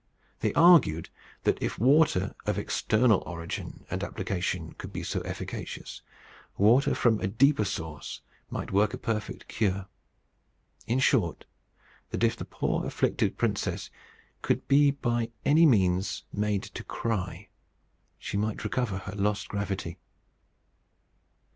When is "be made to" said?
16.33-16.83